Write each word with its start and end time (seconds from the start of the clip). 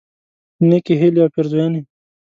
نیکی 0.67 0.93
هیلی 1.01 1.19
او 1.23 1.29
پیرزوینی 1.33 1.81